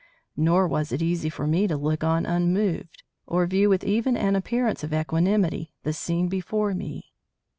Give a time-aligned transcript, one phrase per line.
[0.35, 4.35] Nor was it easy for me to look on unmoved, or view with even an
[4.35, 7.13] appearance of equanimity the scene before me.